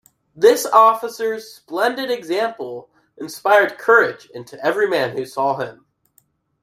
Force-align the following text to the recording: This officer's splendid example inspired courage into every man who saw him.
This 0.35 0.65
officer's 0.65 1.53
splendid 1.53 2.09
example 2.09 2.89
inspired 3.19 3.77
courage 3.77 4.31
into 4.33 4.59
every 4.65 4.87
man 4.87 5.15
who 5.15 5.27
saw 5.27 5.57
him. 5.59 5.85